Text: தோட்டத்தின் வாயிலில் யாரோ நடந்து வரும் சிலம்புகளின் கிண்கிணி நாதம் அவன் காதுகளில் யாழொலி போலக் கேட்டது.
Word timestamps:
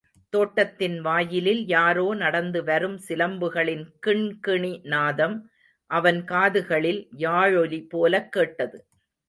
தோட்டத்தின் 0.29 1.01
வாயிலில் 1.01 1.67
யாரோ 1.67 2.13
நடந்து 2.13 2.63
வரும் 2.63 2.97
சிலம்புகளின் 3.07 3.85
கிண்கிணி 4.07 4.79
நாதம் 4.83 5.49
அவன் 5.91 6.23
காதுகளில் 6.23 7.07
யாழொலி 7.17 7.85
போலக் 7.89 8.31
கேட்டது. 8.31 8.85